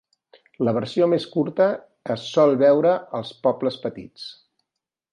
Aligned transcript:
La 0.67 0.71
versió 0.77 1.09
més 1.11 1.27
curta 1.35 1.67
es 2.15 2.25
sol 2.31 2.57
veure 2.65 2.97
als 3.21 3.37
pobles 3.47 3.81
petits. 3.87 4.29